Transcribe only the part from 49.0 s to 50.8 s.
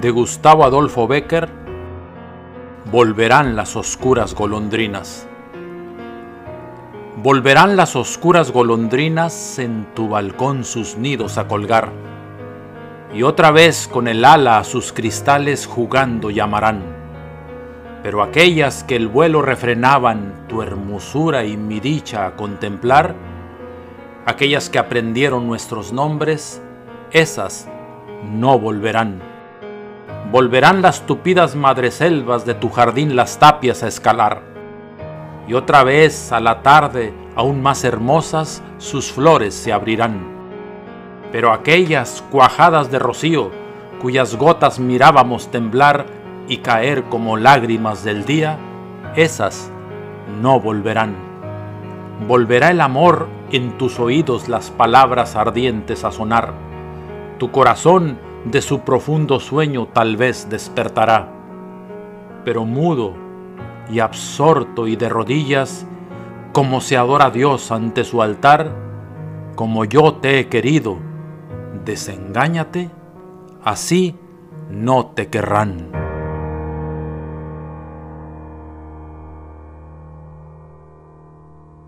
esas no